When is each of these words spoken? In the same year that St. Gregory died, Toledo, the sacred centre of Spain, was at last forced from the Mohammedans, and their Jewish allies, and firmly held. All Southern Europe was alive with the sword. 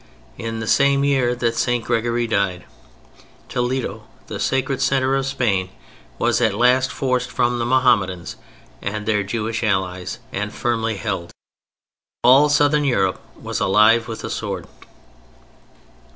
In 0.35 0.61
the 0.61 0.65
same 0.67 1.03
year 1.03 1.35
that 1.35 1.55
St. 1.55 1.85
Gregory 1.85 2.25
died, 2.25 2.65
Toledo, 3.49 4.01
the 4.25 4.39
sacred 4.39 4.81
centre 4.81 5.15
of 5.15 5.27
Spain, 5.27 5.69
was 6.17 6.41
at 6.41 6.55
last 6.55 6.91
forced 6.91 7.29
from 7.29 7.59
the 7.59 7.67
Mohammedans, 7.67 8.35
and 8.81 9.05
their 9.05 9.21
Jewish 9.21 9.63
allies, 9.63 10.17
and 10.33 10.51
firmly 10.51 10.95
held. 10.97 11.29
All 12.23 12.49
Southern 12.49 12.83
Europe 12.83 13.21
was 13.39 13.59
alive 13.59 14.07
with 14.07 14.21
the 14.21 14.31
sword. 14.31 14.65